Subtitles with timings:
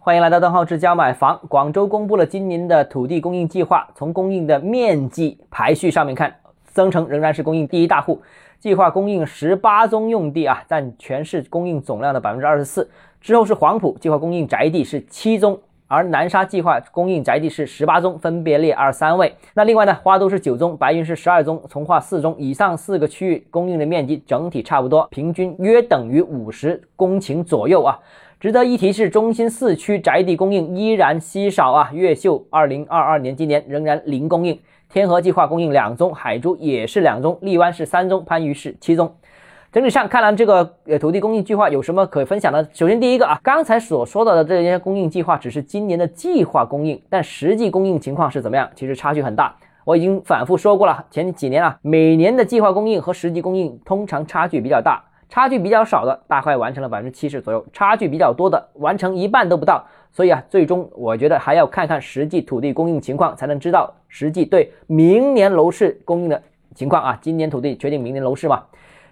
[0.00, 1.40] 欢迎来到邓浩之家买房。
[1.48, 6.32] 广州公布了今年的土地供应计划，从供应的面积排序上面看，
[6.66, 8.22] 增城仍然是供应第一大户，
[8.60, 12.88] 计划供应十八宗用地啊，占全市供应总量的百分之二十四。
[13.20, 15.60] 之后是黄埔，计划供应宅地是七宗。
[15.88, 19.34] 而南沙计划供应宅地是十八宗，分别列二三位。
[19.54, 22.36] 那另外呢，花都是九宗，白云是十二宗，从化四宗。
[22.38, 27.98] 以上四个区域供应的面积整体差不多，平均约等于五十公顷左右啊。
[28.38, 31.90] 值得一提是，中心四区宅地供应依然稀少啊。
[31.94, 34.60] 越秀二零二二年今年仍然零供应，
[34.90, 39.10] 天河计划供应两宗，海珠也是两宗，荔湾是三宗，番禺是七宗。
[39.78, 42.68] 整体上看来，这个呃土地供应计划有什么可分享的？
[42.72, 48.68] 首先，第一个啊，刚才所说到的这些供应计划只是今年的计划供应，但实际供应情况是怎么样？
[48.74, 49.54] 其实差距很大。
[49.84, 59.86] 我已经反复说过了，前几年啊，每年的计划供应和实际供应通常差距比较大，差距比较少的大概完成了百分之七十左右，差距比较多的完成一半都不到。
[60.10, 66.42] 所以啊，最终我觉得还要看看实际土地供应情况，才能知道实际对明年楼市供应的
[66.74, 67.16] 情况啊。
[67.22, 68.64] 今年土地决定明年楼市嘛。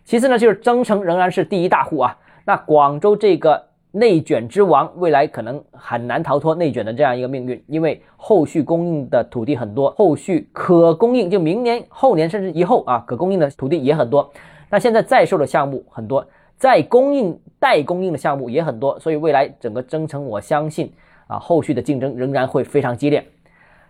[0.06, 2.16] 其次呢，就是增城仍然是第一大户啊。
[2.44, 14.30] 那广州这个内卷之王，未来可能很难逃脱内卷的这样一个命运，因为后续供应的土地很多，后续可供应就明年、后年甚至以后啊，可供应的土地也很多。
[14.70, 16.24] 那现在在售的项目很多，
[16.56, 20.92] 在供应待供应的项目也很多，所以未来整个增城，我相信
[21.26, 23.26] 啊，后续的竞争仍然会非常激烈。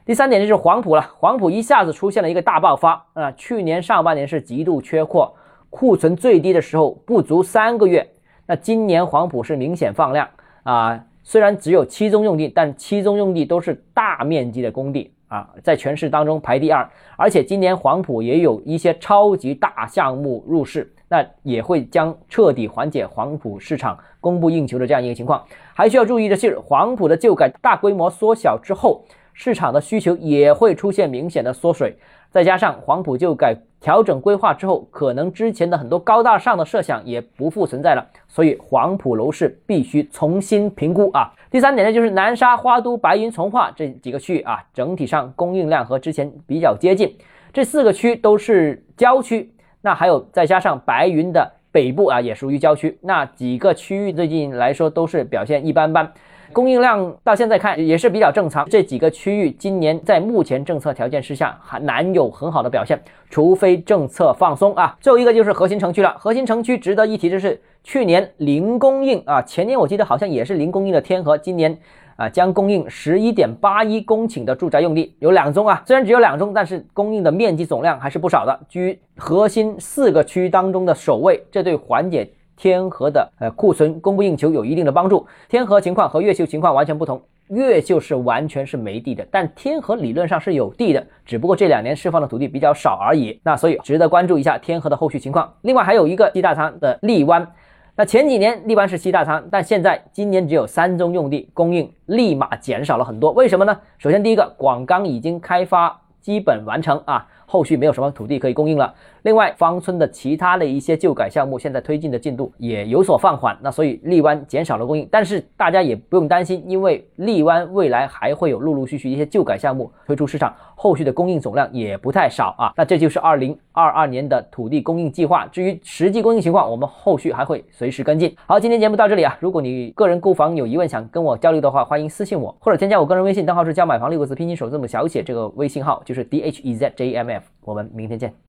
[0.07, 5.35] 第三点就是黄埔了，黄埔一下子出现了一个大爆发啊，去年上半年是极度缺货。
[5.77, 8.09] 库存最低的时候不足三个月，
[8.47, 10.27] 那今年黄埔是明显放量
[10.63, 16.89] 啊，虽然只有七宗用地，但七宗用地都是大面积的工地啊，在全市当中排第二，
[17.19, 25.45] 而且今年黄埔也有一些超级大项目入市，那也会将彻底缓解黄埔市场供不应求的这样一个情况。
[25.75, 29.05] 还需要注意的是，黄埔的旧改大规模缩小之后，
[29.35, 31.99] 市场的需求也会出现明显的缩水。
[32.31, 33.55] 再加上黄埔旧改
[33.87, 41.33] 调整规划之后，可能之前的很多高大上的设想也不复存在了，所以黄埔楼市必须重新评估啊。
[41.53, 47.17] 第三点呢，就是南沙、花都、白云、从化这几个区域啊，整体上供应量和之前比较接近，
[47.53, 49.53] 这四个区都是郊区。
[49.83, 56.13] 那还有再加上白云的北部啊，也属于郊区，那几个区域最近来说都是表现一般般。
[56.53, 64.97] 供应量到现在看也是比较正常，这几个区域今年在目前政策条件之下还难有很好的表现，除非政策放松啊。
[65.01, 71.77] 最后一个就是核心城区了，核心城区值得一提的是，去年零供应啊，前年我记得好像也是零供应的天河，今年
[72.17, 82.31] 啊将供应十一点八一公顷的住宅用地，有两宗啊，虽然只有两宗，但是供应的面积总量还是不少的，居核心四个区当中的首位，这对缓解。
[82.57, 85.27] 天河的呃库存供不应求有一定的帮助。
[85.49, 93.39] 天河情况和越秀情况完全不同，越秀是完全是没地的，但天河理论上是有地的，只不过这两年释放的土地比较少而已。
[93.45, 95.53] 那所以值得关注一下天河的后续情况。
[95.61, 97.47] 另外还有一个西大仓的荔湾，
[97.95, 103.33] 那前几年荔湾是西大仓，但现在今年只有三宗用地供应，立马减少了很多。
[103.33, 103.79] 为什么呢？
[103.99, 107.29] 首先第一个，广钢已经开发基本完成啊。
[107.47, 108.93] 后续没有什么土地可以供应了。
[109.23, 113.57] 另外，芳村的其他的一些旧改项目，现在推进的进度也有所放缓。
[113.61, 122.73] 那所以荔湾减少了供应，但是大家也不用担心，因为荔湾未来还会有陆陆续续一些旧改项目推出市场，后续的供应总量也不太少啊。
[122.77, 125.45] 那这就是二零二二年的土地供应计划。
[125.49, 128.33] 至于实际供应情况，我们后续还会随时跟进。
[128.47, 129.37] 好，今天节目到这里啊。
[129.41, 137.29] 如果你个人购房有疑问，想跟我交流的话，欢迎私信我，或者添加我个人微信，账号是加买房六个字拼音首字母小写这个微信号，就是 d h e z j m
[137.61, 138.37] 我们明天见。